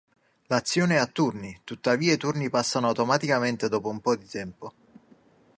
[0.47, 4.73] L'azione è a turni, tuttavia i turni passano automaticamente dopo un po' di tempo.